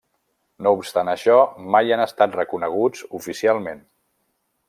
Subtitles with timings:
[0.67, 1.35] No obstant això,
[1.75, 3.87] mai han estat reconeguts oficialment.